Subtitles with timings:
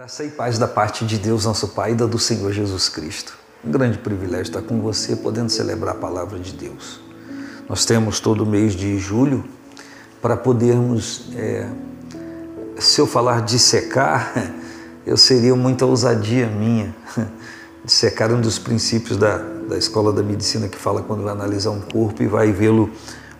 [0.00, 3.36] Graça e paz da parte de Deus, nosso Pai, e da do Senhor Jesus Cristo.
[3.62, 6.98] Um grande privilégio estar com você, podendo celebrar a palavra de Deus.
[7.68, 9.44] Nós temos todo mês de julho
[10.22, 11.68] para podermos, é,
[12.78, 14.32] se eu falar de secar,
[15.04, 16.96] eu seria muita ousadia minha.
[17.84, 21.70] De secar um dos princípios da, da escola da medicina que fala quando vai analisar
[21.70, 22.90] um corpo e vai vê-lo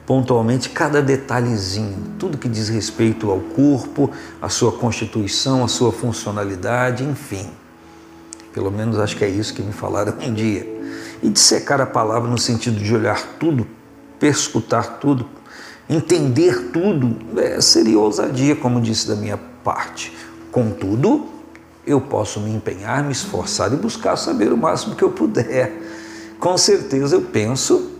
[0.06, 4.10] pontualmente cada detalhezinho, tudo que diz respeito ao corpo,
[4.40, 7.48] à sua constituição, à sua funcionalidade, enfim.
[8.52, 10.66] Pelo menos acho que é isso que me falaram um dia.
[11.22, 13.66] E dissecar a palavra no sentido de olhar tudo,
[14.18, 15.26] perscutar tudo,
[15.88, 20.12] entender tudo, é, seria ousadia, como disse da minha parte.
[20.50, 21.26] Contudo,
[21.86, 25.72] eu posso me empenhar, me esforçar e buscar saber o máximo que eu puder.
[26.38, 27.99] Com certeza eu penso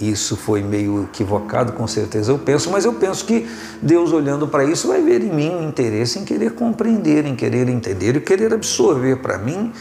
[0.00, 3.48] isso foi meio equivocado, com certeza eu penso, mas eu penso que
[3.80, 7.68] Deus olhando para isso vai ver em mim um interesse em querer compreender, em querer
[7.68, 9.72] entender e querer absorver para mim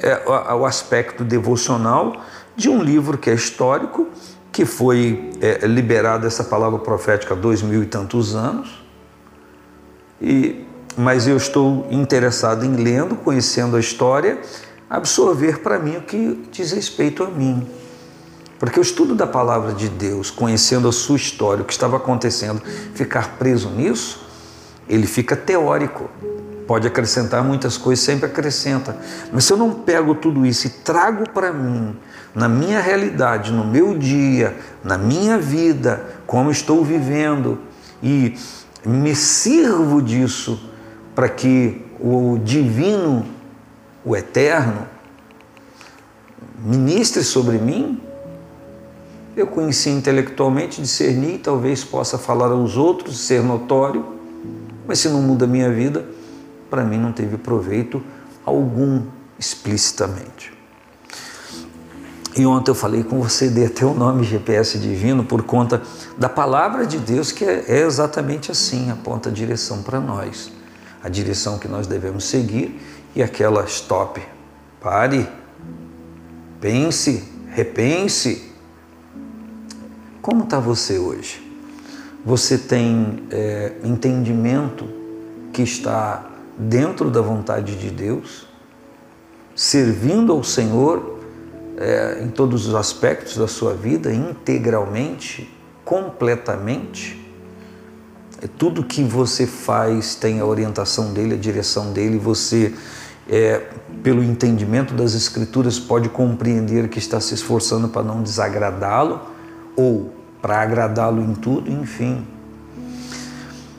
[0.00, 2.16] é, o aspecto devocional
[2.56, 4.08] de um livro que é histórico,
[4.50, 8.82] que foi é, liberado essa palavra profética há dois mil e tantos anos,
[10.20, 10.64] e,
[10.96, 14.38] mas eu estou interessado em lendo, conhecendo a história,
[14.88, 17.66] absorver para mim o que diz respeito a mim.
[18.62, 22.62] Porque o estudo da palavra de Deus, conhecendo a sua história, o que estava acontecendo,
[22.94, 24.24] ficar preso nisso,
[24.88, 26.08] ele fica teórico.
[26.64, 28.96] Pode acrescentar muitas coisas, sempre acrescenta.
[29.32, 31.96] Mas se eu não pego tudo isso e trago para mim,
[32.32, 37.58] na minha realidade, no meu dia, na minha vida, como estou vivendo,
[38.00, 38.38] e
[38.86, 40.70] me sirvo disso
[41.16, 43.26] para que o divino,
[44.04, 44.86] o eterno,
[46.64, 48.00] ministre sobre mim,
[49.36, 54.04] eu conheci intelectualmente, discerni, talvez possa falar aos outros, ser notório,
[54.86, 56.04] mas se não muda a minha vida,
[56.68, 58.02] para mim não teve proveito
[58.44, 59.02] algum
[59.38, 60.52] explicitamente.
[62.34, 65.82] E ontem eu falei com você, dei até o nome GPS divino por conta
[66.16, 70.50] da palavra de Deus, que é, é exatamente assim, aponta a direção para nós,
[71.02, 72.80] a direção que nós devemos seguir
[73.14, 74.22] e aquela stop,
[74.80, 75.28] pare,
[76.58, 78.51] pense, repense,
[80.22, 81.42] como está você hoje?
[82.24, 84.88] Você tem é, entendimento
[85.52, 88.46] que está dentro da vontade de Deus,
[89.56, 91.18] servindo ao Senhor
[91.76, 95.52] é, em todos os aspectos da sua vida, integralmente,
[95.84, 97.20] completamente?
[98.40, 102.72] É, tudo que você faz tem a orientação dele, a direção dele, você,
[103.28, 103.66] é,
[104.04, 109.31] pelo entendimento das Escrituras, pode compreender que está se esforçando para não desagradá-lo
[109.76, 112.26] ou para agradá-lo em tudo, enfim.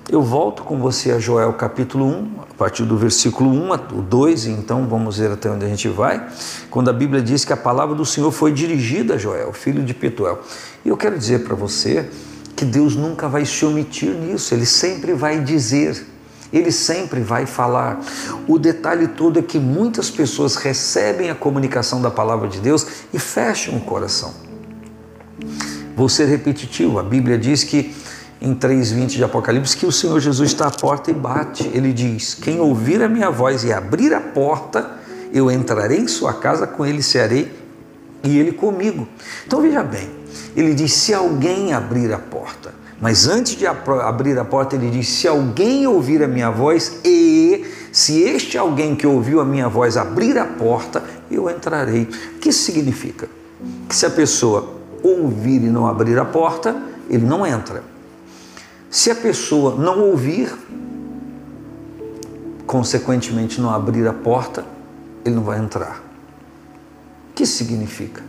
[0.09, 4.46] Eu volto com você a Joel capítulo 1, a partir do versículo 1 o 2,
[4.46, 6.28] então vamos ver até onde a gente vai,
[6.70, 9.94] quando a Bíblia diz que a palavra do Senhor foi dirigida a Joel, filho de
[9.94, 10.42] Petuel.
[10.86, 12.09] E eu quero dizer para você
[12.56, 16.06] que Deus nunca vai se omitir nisso, Ele sempre vai dizer,
[16.52, 18.00] Ele sempre vai falar.
[18.48, 23.18] O detalhe todo é que muitas pessoas recebem a comunicação da palavra de Deus e
[23.18, 24.34] fecham o coração.
[25.96, 27.00] Vou ser repetitivo.
[27.00, 27.94] A Bíblia diz que
[28.42, 31.70] em 3:20 de Apocalipse que o Senhor Jesus está à porta e bate.
[31.74, 34.92] Ele diz: "Quem ouvir a minha voz e abrir a porta,
[35.32, 37.52] eu entrarei em sua casa, com ele serei
[38.24, 39.08] e ele comigo".
[39.46, 40.09] Então veja bem,
[40.56, 42.74] ele diz: "Se alguém abrir a porta".
[43.00, 47.66] Mas antes de abrir a porta, ele diz: "Se alguém ouvir a minha voz e
[47.92, 52.03] se este alguém que ouviu a minha voz abrir a porta, eu entrarei".
[52.36, 53.30] O que isso significa?
[53.88, 56.75] Que se a pessoa ouvir e não abrir a porta,
[57.09, 57.84] ele não entra.
[58.90, 60.52] Se a pessoa não ouvir,
[62.66, 64.66] consequentemente não abrir a porta,
[65.25, 66.02] ele não vai entrar.
[67.31, 68.24] O que significa?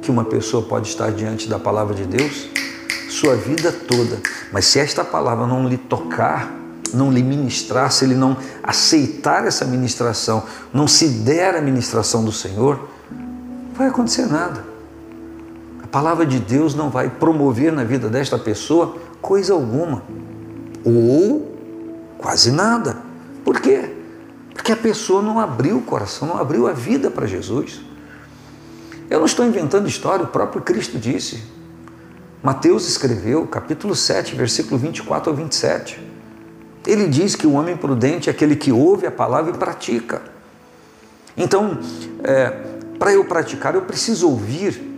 [0.00, 2.48] Que uma pessoa pode estar diante da palavra de Deus
[3.10, 4.20] sua vida toda,
[4.50, 6.52] mas se esta palavra não lhe tocar,
[6.92, 10.42] não lhe ministrar, se ele não aceitar essa ministração,
[10.72, 14.73] não se der a ministração do Senhor, não vai acontecer nada
[15.94, 20.02] palavra de Deus não vai promover na vida desta pessoa coisa alguma,
[20.84, 21.56] ou
[22.18, 22.96] quase nada.
[23.44, 23.94] Por quê?
[24.52, 27.80] Porque a pessoa não abriu o coração, não abriu a vida para Jesus.
[29.08, 31.44] Eu não estou inventando história, o próprio Cristo disse.
[32.42, 36.04] Mateus escreveu, capítulo 7, versículo 24 ao 27.
[36.84, 40.22] Ele diz que o homem prudente é aquele que ouve a palavra e pratica.
[41.36, 41.78] Então,
[42.24, 42.50] é,
[42.98, 44.93] para eu praticar, eu preciso ouvir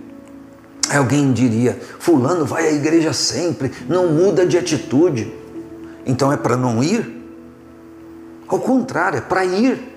[0.95, 5.33] Alguém diria: Fulano vai à igreja sempre, não muda de atitude.
[6.05, 7.15] Então é para não ir?
[8.47, 9.95] Ao contrário, é para ir.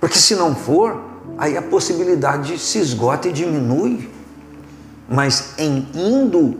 [0.00, 1.02] Porque se não for,
[1.36, 4.08] aí a possibilidade se esgota e diminui.
[5.08, 6.56] Mas em indo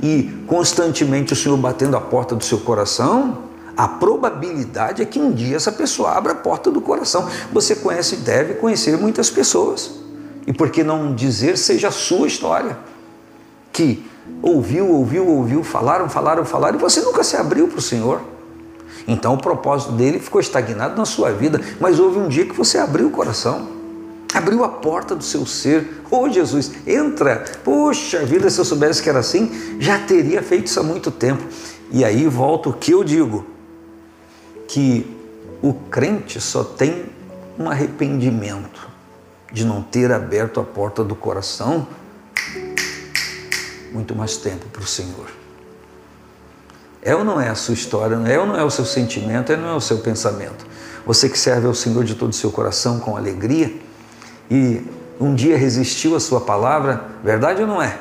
[0.00, 3.38] e constantemente o Senhor batendo a porta do seu coração,
[3.76, 7.28] a probabilidade é que um dia essa pessoa abra a porta do coração.
[7.52, 9.90] Você conhece, deve conhecer muitas pessoas.
[10.46, 12.78] E por que não dizer seja a sua história?
[13.80, 14.04] Que
[14.42, 18.20] ouviu, ouviu, ouviu, falaram, falaram, falaram e você nunca se abriu para o Senhor.
[19.08, 22.76] Então o propósito dele ficou estagnado na sua vida, mas houve um dia que você
[22.76, 23.70] abriu o coração,
[24.34, 26.02] abriu a porta do seu ser.
[26.10, 27.42] Oh, Jesus, entra!
[27.64, 31.42] Poxa vida, se eu soubesse que era assim, já teria feito isso há muito tempo.
[31.90, 33.46] E aí volta o que eu digo:
[34.68, 35.10] que
[35.62, 37.06] o crente só tem
[37.58, 38.90] um arrependimento
[39.50, 41.86] de não ter aberto a porta do coração
[43.92, 45.26] muito mais tempo para o Senhor.
[47.02, 48.16] É ou não é a sua história?
[48.26, 49.52] É ou não é o seu sentimento?
[49.52, 50.66] É ou não é o seu pensamento?
[51.06, 53.74] Você que serve ao Senhor de todo o seu coração com alegria
[54.50, 54.82] e
[55.18, 57.98] um dia resistiu à sua palavra, verdade ou não é?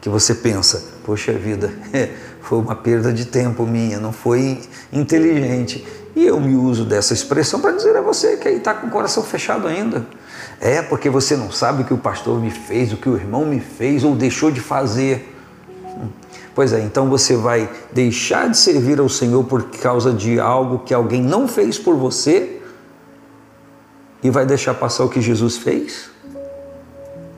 [0.00, 1.72] Que você pensa, poxa vida,
[2.40, 4.60] foi uma perda de tempo minha, não foi
[4.92, 5.86] inteligente.
[6.14, 8.90] E eu me uso dessa expressão para dizer a você que aí está com o
[8.90, 10.06] coração fechado ainda.
[10.60, 13.44] É porque você não sabe o que o pastor me fez, o que o irmão
[13.44, 15.34] me fez ou deixou de fazer.
[16.54, 20.94] Pois é, então você vai deixar de servir ao Senhor por causa de algo que
[20.94, 22.62] alguém não fez por você
[24.22, 26.08] e vai deixar passar o que Jesus fez?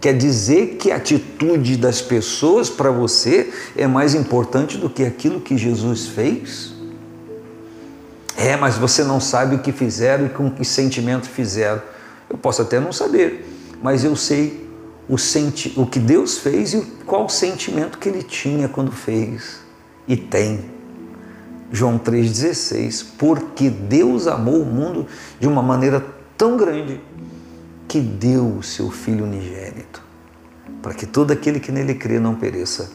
[0.01, 5.41] Quer dizer que a atitude das pessoas para você é mais importante do que aquilo
[5.41, 6.73] que Jesus fez?
[8.37, 11.83] É, mas você não sabe o que fizeram e com que sentimento fizeram.
[12.29, 13.47] Eu posso até não saber,
[13.83, 14.69] mas eu sei
[15.09, 19.61] o, senti o que Deus fez e qual sentimento que ele tinha quando fez
[20.07, 20.79] e tem.
[21.71, 25.07] João 3,16, porque Deus amou o mundo
[25.39, 26.05] de uma maneira
[26.37, 27.01] tão grande
[27.87, 30.03] que deu o seu Filho unigênito,
[30.83, 32.91] para que todo aquele que nele crê não pereça,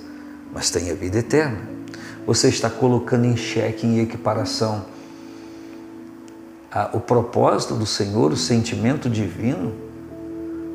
[0.51, 1.73] mas tenha vida eterna.
[2.25, 4.85] Você está colocando em xeque, em equiparação,
[6.73, 9.73] a, o propósito do Senhor, o sentimento divino,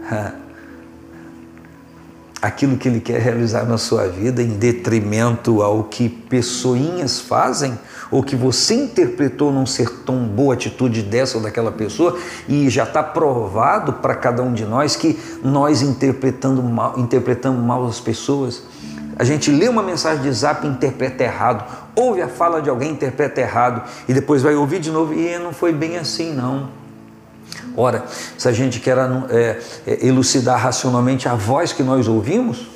[2.41, 7.77] aquilo que Ele quer realizar na sua vida em detrimento ao que pessoinhas fazem
[8.11, 12.17] ou que você interpretou não ser tão boa atitude dessa ou daquela pessoa
[12.49, 17.85] e já está provado para cada um de nós que nós interpretando mal, interpretamos mal
[17.87, 18.63] as pessoas.
[19.19, 21.65] A gente lê uma mensagem de zap e interpreta errado,
[21.97, 25.53] ouve a fala de alguém interpreta errado e depois vai ouvir de novo e não
[25.53, 26.71] foi bem assim não.
[27.77, 28.05] Ora,
[28.37, 28.97] se a gente quer
[29.31, 32.69] é, é, elucidar racionalmente a voz que nós ouvimos,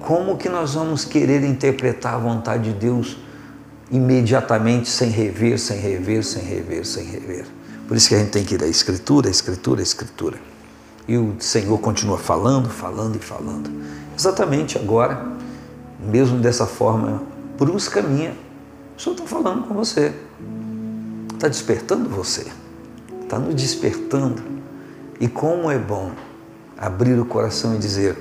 [0.00, 3.16] como que nós vamos querer interpretar a vontade de Deus
[3.90, 7.46] imediatamente, sem rever, sem rever, sem rever, sem rever?
[7.86, 10.36] Por isso que a gente tem que ir à Escritura, à Escritura, à Escritura.
[11.06, 13.70] E o Senhor continua falando, falando e falando.
[14.16, 15.37] Exatamente agora,
[16.08, 17.22] mesmo dessa forma
[17.58, 18.34] brusca minha,
[18.96, 20.12] o Senhor está falando com você,
[21.34, 22.46] está despertando você
[23.28, 24.42] está nos despertando.
[25.20, 26.12] E como é bom
[26.76, 28.16] abrir o coração e dizer: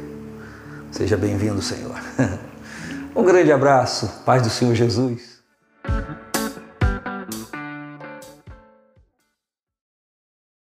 [0.92, 1.96] Seja bem-vindo, Senhor.
[3.16, 5.37] Um grande abraço, paz do Senhor Jesus.